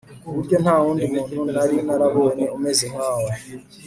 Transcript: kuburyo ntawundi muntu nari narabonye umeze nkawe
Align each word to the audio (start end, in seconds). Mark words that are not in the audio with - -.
kuburyo 0.23 0.55
ntawundi 0.63 1.03
muntu 1.13 1.39
nari 1.53 1.75
narabonye 1.87 2.45
umeze 2.55 2.83
nkawe 2.93 3.31